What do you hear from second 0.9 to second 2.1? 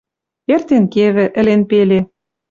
кевӹ, ӹлен пеле